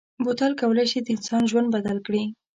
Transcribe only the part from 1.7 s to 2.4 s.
بدل کړي.